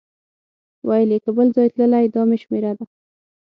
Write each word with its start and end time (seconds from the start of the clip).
ویل 0.87 1.09
یې 1.13 1.19
که 1.23 1.29
بل 1.37 1.47
ځای 1.55 1.67
تللی 1.75 2.05
دا 2.13 2.21
مې 2.29 2.37
شمېره 2.43 2.71
ده. 2.77 2.85